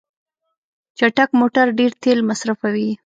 [0.97, 2.89] چټک موټر ډیر تېل مصرفوي.